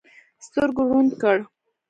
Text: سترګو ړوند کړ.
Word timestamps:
سترګو 0.45 0.81
ړوند 0.89 1.11
کړ. 1.21 1.37